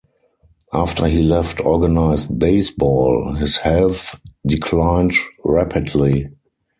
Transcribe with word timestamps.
After 0.73 1.05
he 1.05 1.21
left 1.21 1.63
organized 1.63 2.39
baseball, 2.39 3.33
his 3.35 3.57
health 3.57 4.19
declined 4.47 5.13
rapidly. 5.45 6.29